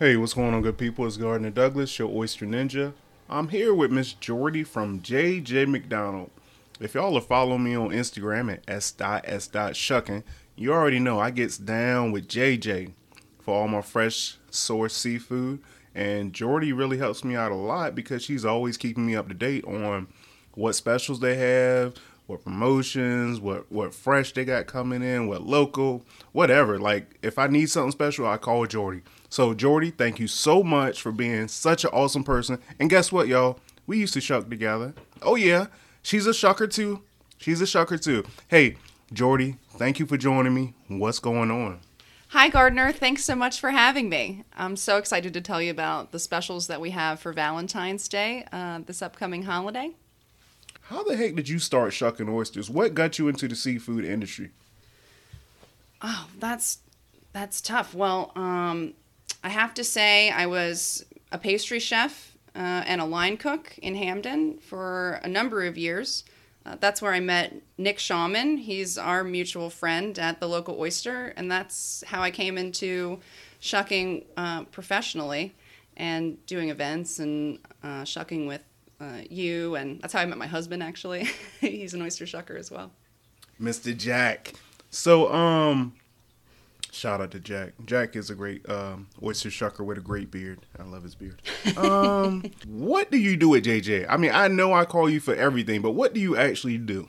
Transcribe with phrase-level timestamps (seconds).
[0.00, 1.08] Hey, what's going on, good people?
[1.08, 2.92] It's Gardner Douglas, your Oyster Ninja.
[3.28, 6.30] I'm here with Miss Jordy from JJ McDonald.
[6.78, 10.22] If y'all are following me on Instagram at s.s.shucking,
[10.54, 12.92] you already know I gets down with JJ
[13.40, 15.58] for all my fresh source seafood.
[15.96, 19.34] And Jordy really helps me out a lot because she's always keeping me up to
[19.34, 20.06] date on
[20.54, 21.96] what specials they have,
[22.28, 26.78] what promotions, what what fresh they got coming in, what local, whatever.
[26.78, 29.02] Like if I need something special, I call Jordy.
[29.30, 32.58] So Jordy, thank you so much for being such an awesome person.
[32.78, 33.58] And guess what, y'all?
[33.86, 34.94] We used to shuck together.
[35.22, 35.66] Oh yeah,
[36.02, 37.02] she's a shucker too.
[37.36, 38.24] She's a shucker too.
[38.48, 38.76] Hey,
[39.12, 40.74] Jordy, thank you for joining me.
[40.88, 41.80] What's going on?
[42.32, 42.92] Hi, Gardner.
[42.92, 44.44] Thanks so much for having me.
[44.54, 48.44] I'm so excited to tell you about the specials that we have for Valentine's Day,
[48.52, 49.92] uh, this upcoming holiday.
[50.82, 52.68] How the heck did you start shucking oysters?
[52.68, 54.50] What got you into the seafood industry?
[56.02, 56.80] Oh, that's
[57.32, 57.94] that's tough.
[57.94, 58.94] Well, um,
[59.42, 63.94] I have to say I was a pastry chef uh, and a line cook in
[63.94, 66.24] Hampden for a number of years.
[66.66, 68.58] Uh, that's where I met Nick Shaman.
[68.58, 73.20] He's our mutual friend at the local oyster, and that's how I came into
[73.60, 75.54] shucking uh, professionally
[75.96, 78.62] and doing events and uh, shucking with
[79.00, 80.82] uh, you, and that's how I met my husband.
[80.82, 81.28] Actually,
[81.60, 82.90] he's an oyster shucker as well.
[83.60, 83.96] Mr.
[83.96, 84.54] Jack.
[84.90, 85.94] So, um,
[86.98, 87.72] shout out to Jack.
[87.86, 90.66] Jack is a great um, oyster shucker with a great beard.
[90.78, 91.40] I love his beard.
[91.78, 94.06] Um, what do you do at JJ?
[94.08, 97.08] I mean, I know I call you for everything, but what do you actually do?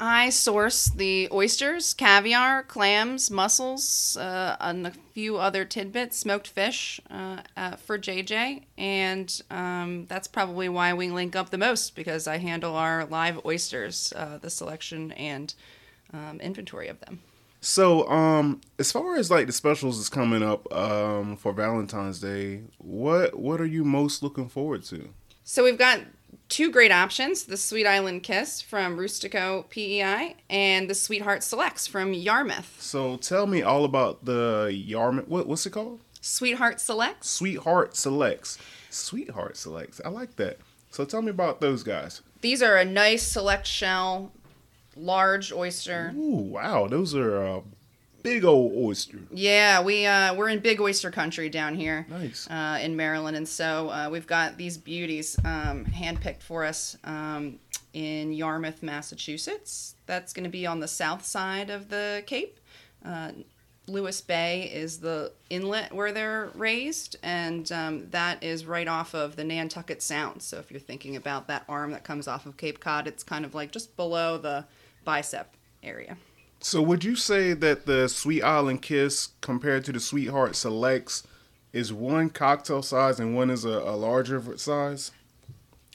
[0.00, 7.00] I source the oysters, caviar, clams, mussels, uh, and a few other tidbits, smoked fish
[7.08, 8.64] uh, uh, for JJ.
[8.76, 13.44] And um, that's probably why we link up the most because I handle our live
[13.44, 15.54] oysters, uh, the selection and
[16.12, 17.20] um, inventory of them.
[17.64, 22.64] So, um, as far as like the specials is coming up um, for Valentine's Day,
[22.76, 25.08] what what are you most looking forward to?
[25.44, 26.00] So we've got
[26.50, 32.12] two great options the Sweet Island Kiss from Rustico PEI and the Sweetheart Selects from
[32.12, 32.76] Yarmouth.
[32.82, 35.26] So tell me all about the Yarmouth.
[35.28, 36.00] What, what's it called?
[36.20, 37.30] Sweetheart Selects.
[37.30, 38.58] Sweetheart Selects.
[38.90, 40.02] Sweetheart Selects.
[40.04, 40.58] I like that.
[40.90, 42.20] So tell me about those guys.
[42.42, 44.32] These are a nice select shell,
[44.96, 46.12] large oyster.
[46.16, 46.88] Ooh, wow.
[46.88, 47.60] Those are uh,
[48.24, 49.18] big old oyster.
[49.30, 52.06] Yeah, we uh, we're in big oyster country down here.
[52.10, 52.48] Nice.
[52.50, 57.60] Uh, in Maryland, and so uh, we've got these beauties um, handpicked for us um,
[57.92, 59.94] in Yarmouth, Massachusetts.
[60.06, 62.58] That's going to be on the south side of the Cape.
[63.04, 63.32] Uh,
[63.86, 69.36] Lewis Bay is the inlet where they're raised, and um, that is right off of
[69.36, 70.40] the Nantucket Sound.
[70.40, 73.44] So if you're thinking about that arm that comes off of Cape Cod, it's kind
[73.44, 74.64] of like just below the
[75.04, 76.16] bicep area.
[76.60, 81.24] So would you say that the Sweet Island Kiss compared to the Sweetheart Selects
[81.72, 85.10] is one cocktail size and one is a, a larger size?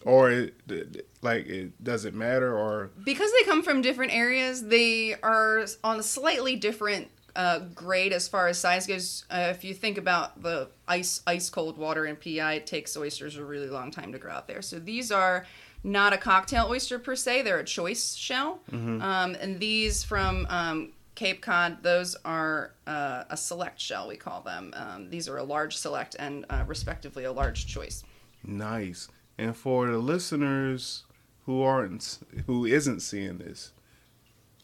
[0.05, 5.15] Or it, like it does it matter or because they come from different areas, they
[5.15, 9.23] are on a slightly different uh, grade as far as size goes.
[9.31, 13.37] Uh, if you think about the ice ice cold water in PEI, it takes oysters
[13.37, 14.61] a really long time to grow out there.
[14.61, 15.45] So these are
[15.81, 18.59] not a cocktail oyster per se; they're a choice shell.
[19.01, 24.09] Um, and these from um, Cape Cod, those are uh, a select shell.
[24.09, 24.73] We call them.
[24.75, 28.03] Um, these are a large select and uh, respectively a large choice.
[28.43, 29.07] nice?
[29.37, 31.05] And for the listeners
[31.45, 33.71] who aren't who isn't seeing this,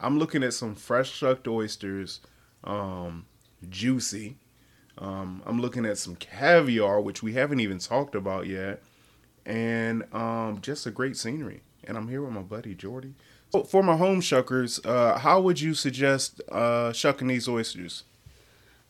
[0.02, 2.20] I'm looking at some fresh shucked oysters,
[2.66, 3.26] um,
[3.70, 4.38] juicy.
[4.98, 8.82] Um, I'm looking at some caviar, which we haven't even talked about yet,
[9.46, 11.62] and um, just a great scenery.
[11.84, 13.14] And I'm here with my buddy Jordy.
[13.52, 18.04] So for my home shuckers, uh, how would you suggest uh, shucking these oysters?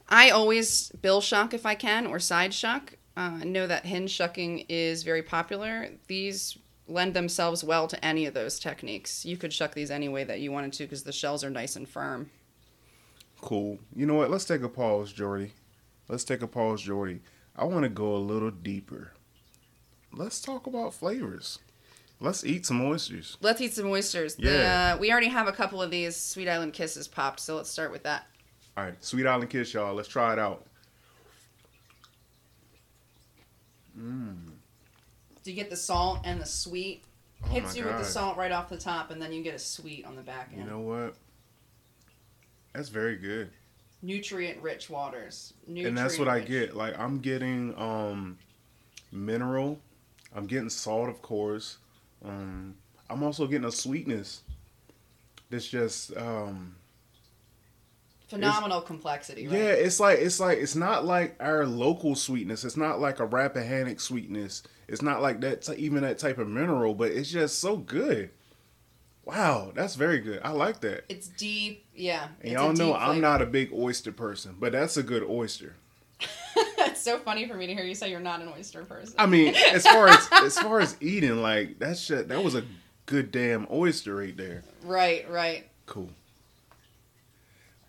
[0.07, 2.97] I always bill shuck if I can or side shuck.
[3.17, 5.89] Uh, know that hinge shucking is very popular.
[6.07, 9.25] These lend themselves well to any of those techniques.
[9.25, 11.75] You could shuck these any way that you wanted to because the shells are nice
[11.75, 12.29] and firm.
[13.41, 13.79] Cool.
[13.95, 14.31] You know what?
[14.31, 15.53] Let's take a pause, Jordy.
[16.07, 17.21] Let's take a pause, Jordy.
[17.55, 19.11] I want to go a little deeper.
[20.11, 21.59] Let's talk about flavors.
[22.19, 23.37] Let's eat some oysters.
[23.41, 24.35] Let's eat some oysters.
[24.35, 24.93] The, Yeah.
[24.95, 27.91] uh, we already have a couple of these Sweet Island Kisses popped, so let's start
[27.91, 28.27] with that.
[28.77, 29.93] All right, Sweet Island Kiss, y'all.
[29.93, 30.65] Let's try it out.
[33.97, 37.03] Do you get the salt and the sweet?
[37.43, 39.59] Oh Hits you with the salt right off the top, and then you get a
[39.59, 40.63] sweet on the back end.
[40.63, 41.15] You know what?
[42.75, 43.49] That's very good.
[44.01, 45.53] Nutrient rich waters.
[45.67, 46.75] and that's what I get.
[46.75, 48.37] Like I'm getting um
[49.11, 49.79] mineral.
[50.35, 51.77] I'm getting salt, of course.
[52.23, 52.75] Um,
[53.09, 54.41] I'm also getting a sweetness.
[55.49, 56.75] That's just um,
[58.27, 59.57] Phenomenal complexity, right?
[59.57, 62.65] Yeah, it's like it's like it's not like our local sweetness.
[62.65, 64.63] It's not like a Rappahannock sweetness.
[64.87, 68.31] It's not like that t- even that type of mineral, but it's just so good.
[69.25, 70.39] Wow, that's very good.
[70.43, 71.05] I like that.
[71.09, 71.85] It's deep.
[71.95, 72.27] Yeah.
[72.41, 75.75] And y'all know I'm not a big oyster person, but that's a good oyster.
[76.55, 79.15] it's so funny for me to hear you say you're not an oyster person.
[79.17, 82.63] I mean, as far as as far as eating, like that shit, that was a
[83.07, 84.63] good damn oyster right there.
[84.83, 85.67] right, right.
[85.87, 86.09] Cool.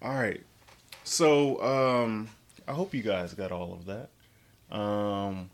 [0.02, 0.42] All right.
[1.04, 2.28] So, um,
[2.66, 4.76] I hope you guys got all of that.
[4.76, 5.50] Um,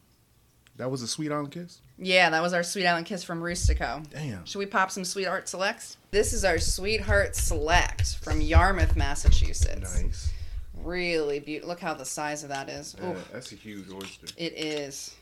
[0.76, 1.80] that was a sweet Island kiss.
[1.98, 4.08] Yeah, that was our Sweet Island Kiss from Rustico.
[4.10, 4.44] Damn.
[4.44, 5.98] Should we pop some Sweetheart Selects?
[6.10, 10.02] This is our Sweetheart Select from Yarmouth, Massachusetts.
[10.02, 10.32] Nice.
[10.82, 11.68] Really beautiful.
[11.68, 12.96] Look how the size of that is.
[12.98, 14.26] Yeah, Ooh, that's a huge oyster.
[14.36, 15.14] it is.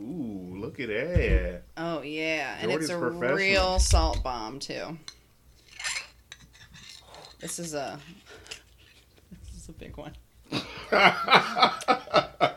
[0.00, 1.62] Ooh, look at that.
[1.76, 4.98] Oh yeah, and it's a real salt bomb too.
[7.40, 7.98] This is a
[9.52, 10.12] this is a big one.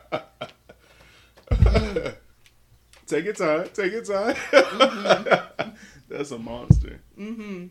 [3.07, 3.69] take your time.
[3.73, 4.35] Take your time.
[6.09, 6.99] That's a monster.
[7.19, 7.67] Mm-hmm.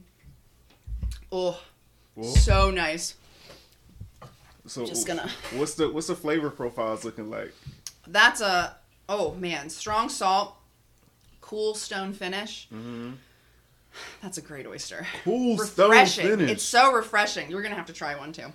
[1.32, 1.60] Oh,
[2.14, 3.14] Well, so nice.
[4.66, 5.28] so Just gonna.
[5.54, 7.52] What's the what's the flavor profiles looking like?
[8.06, 8.76] That's a
[9.08, 10.54] oh man, strong salt,
[11.40, 12.68] cool stone finish.
[12.72, 13.12] Mm-hmm.
[14.22, 15.06] That's a great oyster.
[15.24, 16.26] Cool stone refreshing.
[16.28, 16.50] finish.
[16.50, 17.50] It's so refreshing.
[17.50, 18.52] You're gonna have to try one too.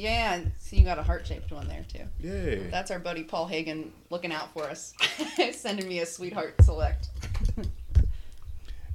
[0.00, 2.04] Yeah, see, you got a heart shaped one there too.
[2.20, 2.70] yeah.
[2.70, 4.94] That's our buddy Paul Hagen looking out for us,
[5.52, 7.08] sending me a sweetheart select.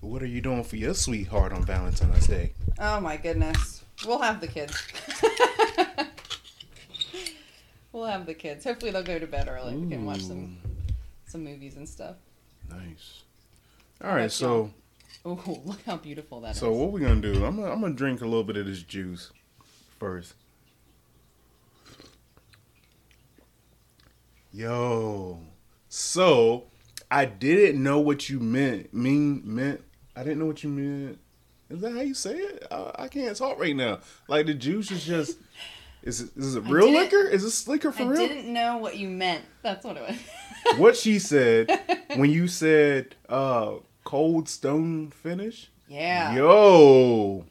[0.01, 2.53] What are you doing for your sweetheart on Valentine's Day?
[2.79, 3.83] Oh my goodness.
[4.05, 4.81] We'll have the kids.
[7.91, 8.63] we'll have the kids.
[8.63, 9.75] Hopefully they'll go to bed early.
[9.75, 10.57] We can watch some
[11.27, 12.15] some movies and stuff.
[12.69, 13.21] Nice.
[14.03, 14.71] All right, so
[15.23, 16.59] Oh, look how beautiful that is.
[16.59, 17.45] so what we gonna do?
[17.45, 19.31] I'm gonna, I'm gonna drink a little bit of this juice
[19.99, 20.33] first.
[24.55, 25.37] Yo,
[25.89, 26.63] so
[27.11, 28.93] I didn't know what you meant.
[28.93, 29.81] Mean meant.
[30.15, 31.19] I didn't know what you meant.
[31.69, 32.65] Is that how you say it?
[32.71, 33.99] I, I can't talk right now.
[34.29, 35.39] Like the juice is just.
[36.03, 37.27] Is it, is it real liquor?
[37.27, 38.21] Is this liquor for I real?
[38.21, 39.43] I didn't know what you meant.
[39.61, 40.77] That's what it was.
[40.79, 41.69] what she said
[42.15, 43.73] when you said uh
[44.05, 45.69] cold stone finish.
[45.89, 46.33] Yeah.
[46.33, 47.45] Yo.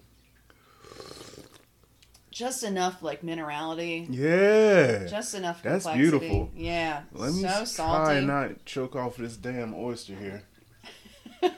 [2.34, 4.08] Just enough like minerality.
[4.10, 5.06] Yeah.
[5.06, 6.18] Just enough That's complexity.
[6.18, 6.50] beautiful.
[6.56, 7.02] Yeah.
[7.12, 10.42] Let me so try and not choke off this damn oyster here.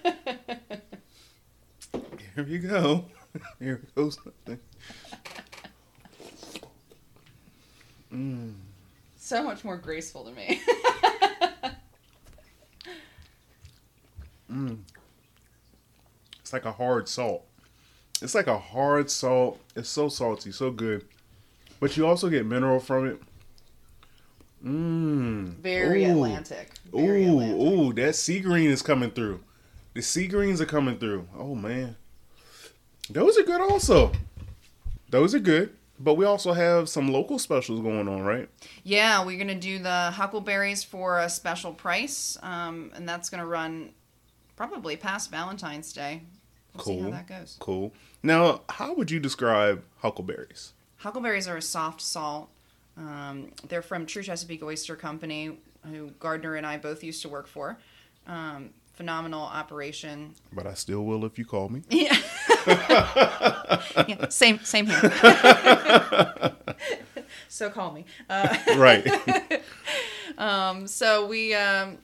[2.34, 3.06] Here we go.
[3.58, 4.60] Here goes nothing.
[8.12, 8.54] Mm.
[9.16, 10.60] so much more graceful to me.
[14.52, 14.78] Mm.
[16.40, 17.46] It's like a hard salt.
[18.22, 19.60] It's like a hard salt.
[19.74, 21.04] It's so salty, so good.
[21.80, 23.22] But you also get mineral from it.
[24.64, 25.48] Mmm.
[25.56, 26.12] Very Ooh.
[26.12, 26.70] Atlantic.
[26.92, 27.60] Very Ooh, Atlantic.
[27.60, 29.40] ooh, that sea green is coming through.
[29.94, 31.28] The sea greens are coming through.
[31.36, 31.96] Oh man.
[33.10, 34.12] Those are good also.
[35.10, 35.74] Those are good.
[35.98, 38.50] But we also have some local specials going on, right?
[38.82, 43.92] Yeah, we're gonna do the huckleberries for a special price, um, and that's gonna run
[44.56, 46.22] probably past Valentine's Day.
[46.76, 47.10] We'll see how Cool.
[47.12, 47.56] that goes.
[47.60, 47.92] Cool.
[48.22, 50.72] Now, how would you describe huckleberries?
[50.98, 52.48] Huckleberries are a soft salt.
[52.96, 57.46] Um, they're from True Chesapeake Oyster Company, who Gardner and I both used to work
[57.46, 57.78] for.
[58.26, 60.34] Um, phenomenal operation.
[60.52, 61.82] But I still will if you call me.
[61.90, 62.16] Yeah.
[62.66, 65.00] yeah same, same here.
[67.48, 68.04] so call me.
[68.28, 69.06] Uh, Right.
[70.38, 71.98] um, so we, um,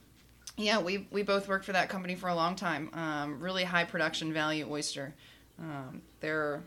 [0.56, 2.90] yeah, we we both worked for that company for a long time.
[2.92, 5.14] Um, really high production value oyster.
[5.58, 6.62] Um, they're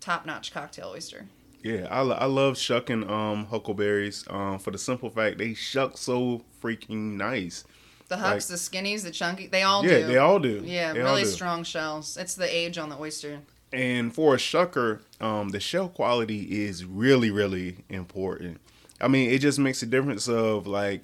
[0.00, 1.26] top notch cocktail oyster.
[1.62, 6.42] Yeah, I, I love shucking um huckleberries um for the simple fact they shuck so
[6.62, 7.64] freaking nice.
[8.08, 10.06] The hucks, the skinnies, the chunky, they all yeah, do.
[10.06, 10.62] they all do.
[10.66, 11.28] Yeah, They really do.
[11.30, 12.18] strong shells.
[12.18, 13.38] It's the age on the oyster.
[13.72, 18.60] And for a shucker, um, the shell quality is really, really important.
[19.00, 21.00] I mean, it just makes a difference of like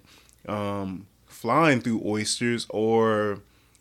[0.46, 1.06] um,
[1.38, 3.38] flying through oysters or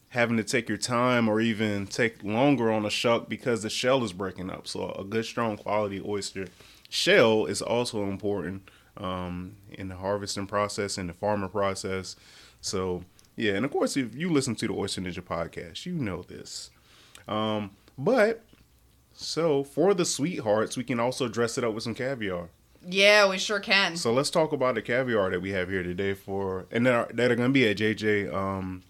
[0.10, 4.04] having to take your time or even take longer on a shuck because the shell
[4.04, 4.68] is breaking up.
[4.68, 6.50] So a good, strong quality oyster
[6.88, 12.16] shell is also important um, in the harvesting process and the farming process.
[12.62, 13.04] So
[13.36, 16.70] yeah, and of course, if you listen to the Oyster Ninja podcast, you know this.
[17.28, 18.44] Um, but
[19.14, 22.50] so for the sweethearts, we can also dress it up with some caviar.
[22.90, 23.98] Yeah, we sure can.
[23.98, 27.10] So let's talk about the caviar that we have here today for, and that are,
[27.14, 28.84] that are going to be at JJ um,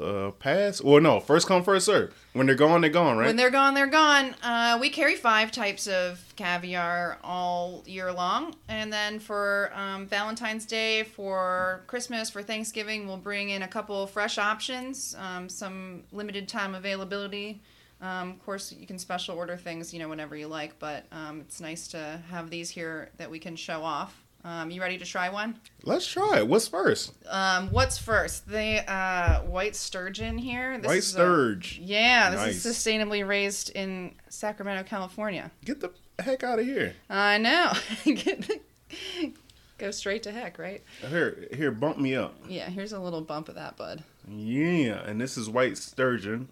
[0.00, 1.20] uh, pass or no?
[1.20, 2.14] First come, first serve.
[2.32, 3.26] When they're gone, they're gone, right?
[3.26, 4.34] When they're gone, they're gone.
[4.42, 10.66] Uh, we carry five types of caviar all year long, and then for um, Valentine's
[10.66, 16.48] Day, for Christmas, for Thanksgiving, we'll bring in a couple fresh options, um, some limited
[16.48, 17.60] time availability.
[18.00, 21.40] Um, of course, you can special order things, you know, whenever you like, but um,
[21.40, 24.20] it's nice to have these here that we can show off.
[24.44, 25.58] Um, you ready to try one?
[25.84, 26.46] Let's try it.
[26.48, 27.14] What's first?
[27.30, 28.46] Um, what's first?
[28.46, 30.76] The uh, white sturgeon here.
[30.76, 32.64] This White is a- yeah, this Nice.
[32.66, 35.50] is sustainably raised in Sacramento, California.
[35.64, 36.94] Get the heck out of here.
[37.08, 37.72] I know.
[39.78, 40.82] Go straight to heck, right?
[41.08, 42.36] Here, here, bump me up.
[42.46, 44.04] Yeah, here's a little bump of that, bud.
[44.28, 46.48] Yeah, and this is white sturgeon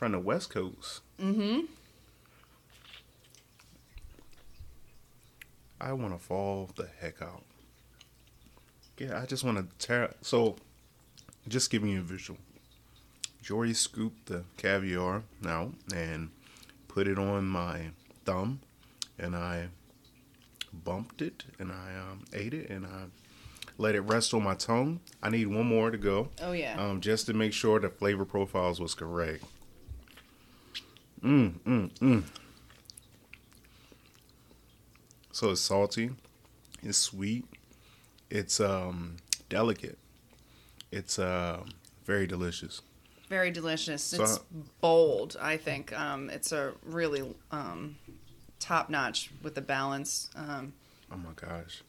[0.00, 1.02] from the West Coast.
[1.20, 1.66] Mm-hmm.
[5.78, 7.42] I want to fall the heck out.
[8.96, 10.14] Yeah, I just want to tear.
[10.22, 10.56] So,
[11.48, 12.38] just giving you a visual.
[13.42, 16.30] Jordy scooped the caviar out and
[16.88, 17.90] put it on my
[18.24, 18.60] thumb,
[19.18, 19.68] and I
[20.72, 23.04] bumped it, and I um, ate it, and I
[23.76, 25.00] let it rest on my tongue.
[25.22, 26.76] I need one more to go, Oh yeah.
[26.78, 29.44] um, just to make sure the flavor profiles was correct.
[31.22, 32.22] Mm, mm, mm.
[35.32, 36.10] So it's salty,
[36.82, 37.44] it's sweet,
[38.30, 39.16] it's um
[39.48, 39.98] delicate,
[40.90, 41.62] it's uh,
[42.04, 42.82] very delicious.
[43.28, 44.02] Very delicious.
[44.02, 44.38] So- It's
[44.80, 45.36] bold.
[45.40, 47.96] I think um, it's a really um,
[48.58, 50.30] top notch with the balance.
[50.34, 50.72] Um,
[51.12, 51.82] Oh my gosh!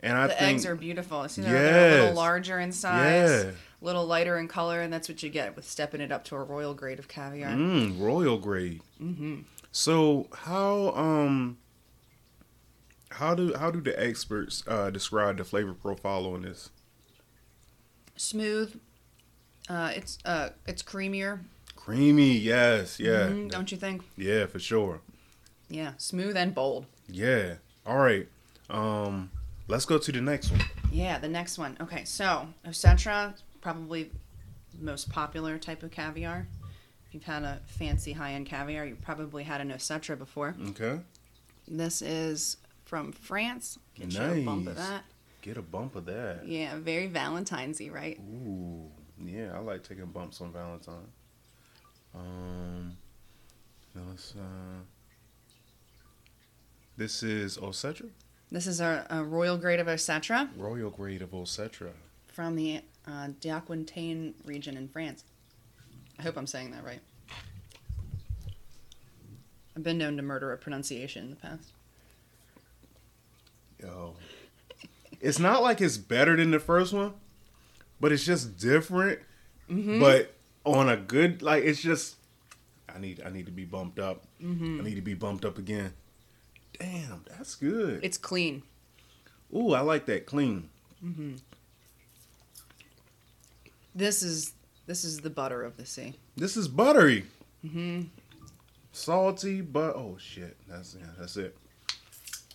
[0.00, 1.28] And I the think eggs are beautiful.
[1.28, 4.92] See, they're, they're a little larger in size, yeah, a little lighter in color, and
[4.92, 7.50] that's what you get with stepping it up to a royal grade of caviar.
[7.50, 8.80] mm, royal grade.
[9.02, 9.40] Mm-hmm.
[9.72, 11.58] So how um
[13.10, 16.70] how do how do the experts uh, describe the flavor profile on this?
[18.16, 18.78] Smooth.
[19.68, 21.40] Uh, it's uh, it's creamier.
[21.76, 24.02] Creamy, yes, yeah, Mhm, don't you think?
[24.16, 25.00] yeah, for sure.
[25.68, 26.86] Yeah, smooth and bold.
[27.08, 27.54] Yeah.
[27.86, 28.28] All right.
[28.70, 29.30] Um,
[29.68, 30.60] let's go to the next one.
[30.90, 31.76] Yeah, the next one.
[31.80, 34.10] Okay, so Osetra, probably
[34.76, 36.46] the most popular type of caviar.
[37.06, 40.54] If you've had a fancy high-end caviar, you probably had an Osetra before.
[40.70, 41.00] Okay.
[41.66, 43.78] This is from France.
[43.94, 45.04] Get you a bump of that.
[45.40, 46.46] Get a bump of that.
[46.46, 48.18] Yeah, very Valentine's-y, right?
[48.18, 48.90] Ooh,
[49.24, 51.12] yeah, I like taking bumps on Valentine.
[52.14, 52.96] Um,
[53.94, 54.82] let's, uh,
[56.96, 58.08] this is Osetra,
[58.50, 61.90] This is a, a royal grade of Osetra royal grade of Osetra.
[62.32, 63.28] from the uh,
[64.44, 65.24] region in France.
[66.18, 67.00] I hope I'm saying that right.
[69.76, 71.70] I've been known to murder a pronunciation in the past.
[73.80, 74.16] Yo,
[75.20, 77.12] it's not like it's better than the first one,
[78.00, 79.20] but it's just different.
[79.70, 80.00] Mm-hmm.
[80.00, 82.16] But on a good, like, it's just,
[82.92, 84.24] I need, I need to be bumped up.
[84.42, 84.80] Mm-hmm.
[84.80, 85.92] I need to be bumped up again.
[86.78, 88.00] Damn, that's good.
[88.02, 88.62] It's clean.
[89.54, 90.68] Ooh, I like that clean.
[93.94, 94.52] This is
[94.86, 96.14] this is the butter of the sea.
[96.36, 97.24] This is buttery.
[97.66, 98.02] Mm-hmm.
[98.92, 101.56] salty, but oh shit, that's yeah, that's it.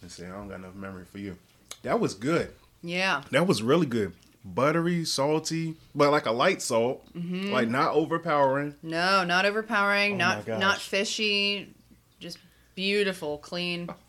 [0.02, 1.38] Let's see, I don't got enough memory for you.
[1.84, 2.54] That was good.
[2.82, 3.24] Yeah.
[3.32, 4.14] That was really good.
[4.46, 7.52] Buttery, salty, but like a light salt, Mm-hmm.
[7.52, 8.76] like not overpowering.
[8.82, 11.74] No, not overpowering, Oh not not fishy,
[12.20, 12.38] just
[12.76, 13.90] beautiful, clean,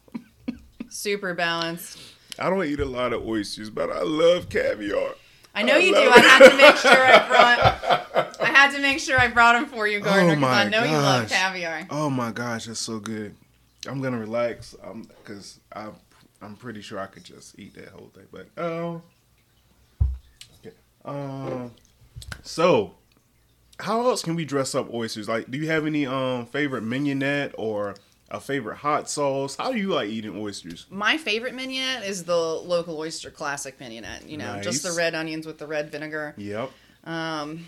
[0.95, 1.99] super balanced.
[2.39, 5.15] I don't eat a lot of oysters, but I love caviar.
[5.55, 6.01] I know I you do.
[6.05, 8.41] love I had to make sure I brought.
[8.41, 10.71] I had to make sure I brought them for you, Gardner, Oh because I my
[10.71, 11.87] know you love caviar.
[11.91, 13.37] Oh my gosh, that's so good.
[13.87, 15.89] I'm gonna relax, um, cause I,
[16.41, 18.27] I'm pretty sure I could just eat that whole thing.
[18.33, 19.03] But oh,
[20.61, 20.75] okay.
[21.05, 21.71] um,
[22.43, 22.95] so
[23.79, 25.29] how else can we dress up oysters?
[25.29, 27.95] Like, do you have any um favorite mignonette or
[28.31, 29.57] a favorite hot sauce?
[29.57, 30.87] How do you like eating oysters?
[30.91, 34.29] My favorite mignonette is the local oyster classic mignonette.
[34.29, 36.35] You know, just the red onions with the red vinegar.
[36.37, 36.71] Yep.
[37.05, 37.67] Um,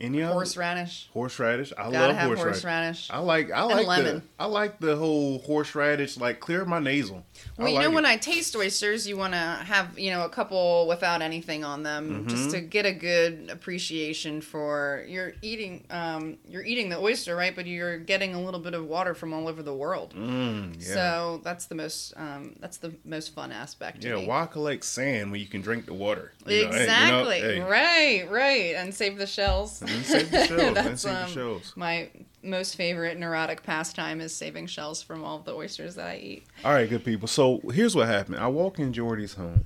[0.00, 1.08] Any other horseradish.
[1.12, 1.72] horseradish?
[1.78, 2.62] I Gotta love have horseradish.
[2.62, 3.10] horseradish.
[3.10, 4.22] I like I like the lemon.
[4.38, 7.24] I like the whole horseradish like clear my nasal.
[7.56, 7.94] Well, I you like know, it.
[7.94, 11.82] when I taste oysters, you want to have you know a couple without anything on
[11.84, 12.50] them, just Mm-hmm.
[12.52, 15.84] to get a good appreciation for you're eating.
[15.90, 17.54] Um, you're eating the oyster, right?
[17.54, 20.12] But you're getting a little bit of water from all over the world.
[20.16, 20.94] Mm, yeah.
[20.94, 24.02] So that's the most um, that's the most fun aspect.
[24.02, 26.32] to Yeah, why collect sand when you can drink the water?
[26.46, 27.40] You know, hey, you know, Exactly.
[27.40, 27.60] hey.
[27.60, 28.26] Right.
[28.30, 28.74] Right.
[28.74, 29.82] And save the shells.
[29.88, 30.74] And the shells.
[30.74, 31.72] That's, um, shells.
[31.76, 32.10] My
[32.42, 36.46] most favorite neurotic pastime is saving shells from all the oysters that I eat.
[36.64, 37.28] All right, good people.
[37.28, 38.36] So here's what happened.
[38.36, 39.64] I walk in Jordy's home,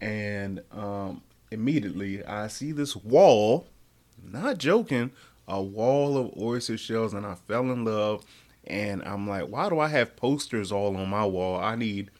[0.00, 3.66] and um, immediately I see this wall,
[4.22, 5.10] not joking,
[5.48, 8.24] a wall of oyster shells, and I fell in love.
[8.64, 11.58] And I'm like, why do I have posters all on my wall?
[11.58, 12.10] I need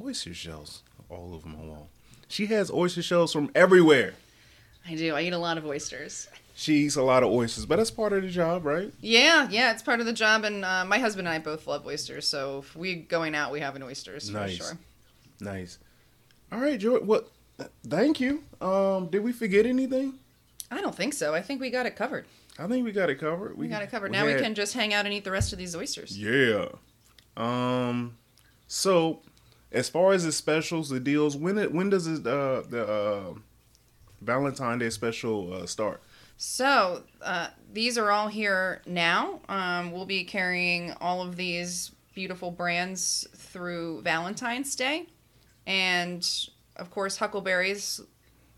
[0.00, 1.88] oyster shells all over my wall.
[2.28, 4.14] She has oyster shells from everywhere.
[4.88, 5.14] I do.
[5.14, 6.28] I eat a lot of oysters.
[6.54, 8.92] She eats a lot of oysters, but that's part of the job, right?
[9.00, 11.86] Yeah, yeah, it's part of the job, and uh, my husband and I both love
[11.86, 12.26] oysters.
[12.26, 14.56] So if we going out, we have an oysters Nice.
[14.56, 14.78] for sure.
[15.40, 15.78] Nice.
[16.50, 17.02] All right, George.
[17.02, 17.30] What?
[17.86, 18.42] Thank you.
[18.60, 20.14] Um, did we forget anything?
[20.70, 21.34] I don't think so.
[21.34, 22.26] I think we got it covered.
[22.58, 23.56] I think we got it covered.
[23.56, 24.10] We, got it covered.
[24.10, 26.18] now we can just hang out and eat the rest of these oysters.
[26.18, 26.66] Yeah.
[27.36, 28.16] Um.
[28.66, 29.20] So,
[29.70, 33.34] as far as the specials, the deals, when it when does it uh the uh,
[34.20, 36.02] Valentine Day special uh, start?
[36.36, 39.40] So uh, these are all here now.
[39.48, 45.06] Um, we'll be carrying all of these beautiful brands through Valentine's Day,
[45.66, 46.28] and
[46.76, 48.00] of course Huckleberry's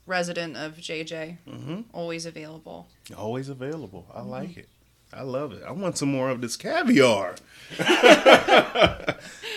[0.06, 1.80] resident of JJ, Mm-hmm.
[1.92, 2.88] always available.
[3.16, 4.06] Always available.
[4.14, 4.68] I like it.
[5.12, 5.62] I love it.
[5.66, 7.34] I want some more of this caviar.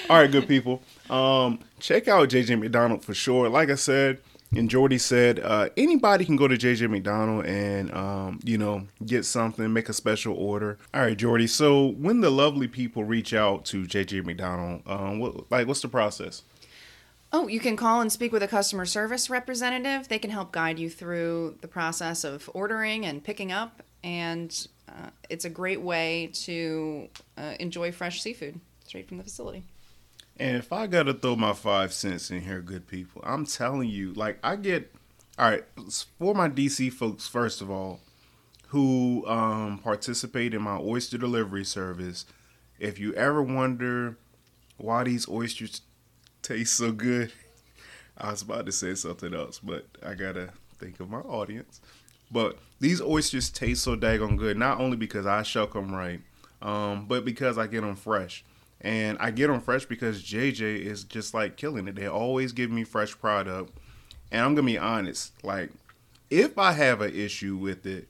[0.10, 0.82] All right, good people.
[1.10, 3.50] Um, check out JJ McDonald for sure.
[3.50, 4.20] Like I said,
[4.56, 9.26] and Jordy said, uh, anybody can go to JJ McDonald and um, you know get
[9.26, 10.78] something, make a special order.
[10.94, 11.48] All right, Jordy.
[11.48, 15.88] So when the lovely people reach out to JJ McDonald, um, what, like what's the
[15.88, 16.44] process?
[17.32, 20.08] Oh, you can call and speak with a customer service representative.
[20.08, 25.10] They can help guide you through the process of ordering and picking up, and uh,
[25.30, 29.64] it's a great way to uh, enjoy fresh seafood straight from the facility.
[30.38, 34.14] And if I gotta throw my five cents in here, good people, I'm telling you,
[34.14, 34.94] like I get,
[35.38, 35.64] all right,
[36.20, 38.00] for my DC folks, first of all,
[38.70, 42.26] who um, participate in my oyster delivery service,
[42.80, 44.18] if you ever wonder
[44.78, 45.82] why these oysters
[46.42, 47.32] taste so good,
[48.18, 50.50] I was about to say something else, but I gotta
[50.80, 51.80] think of my audience.
[52.32, 56.22] But these oysters taste so daggone good, not only because I shuck them right,
[56.64, 58.44] um, but because I get them fresh.
[58.84, 61.96] And I get them fresh because JJ is just like killing it.
[61.96, 63.78] They always give me fresh product.
[64.32, 65.72] And I'm going to be honest, like,
[66.30, 68.10] if I have an issue with it,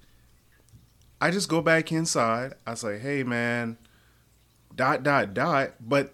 [1.21, 2.53] I just go back inside.
[2.65, 3.77] I say, hey, man,
[4.75, 5.73] dot, dot, dot.
[5.79, 6.13] But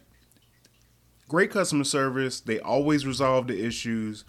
[1.30, 2.41] great customer service.
[2.41, 4.26] They always resolve the issues,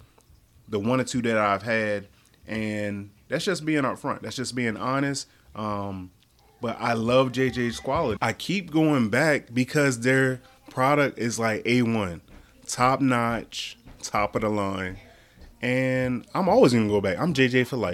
[0.69, 2.07] the one or two that I've had.
[2.47, 4.21] And that's just being upfront.
[4.21, 5.27] That's just being honest.
[5.55, 6.11] Um,
[6.61, 8.19] but I love JJ's quality.
[8.21, 12.21] I keep going back because their product is like A1,
[12.67, 14.97] top notch, top of the line.
[15.61, 17.19] And I'm always to go back.
[17.19, 17.89] I'm JJ for life.